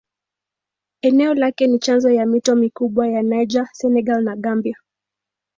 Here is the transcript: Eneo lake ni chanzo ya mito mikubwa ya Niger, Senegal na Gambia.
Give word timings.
Eneo 1.01 1.33
lake 1.33 1.67
ni 1.67 1.79
chanzo 1.79 2.11
ya 2.11 2.25
mito 2.25 2.55
mikubwa 2.55 3.07
ya 3.07 3.23
Niger, 3.23 3.67
Senegal 3.73 4.23
na 4.23 4.35
Gambia. 4.35 4.77